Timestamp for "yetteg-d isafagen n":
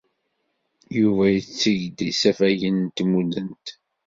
1.29-2.93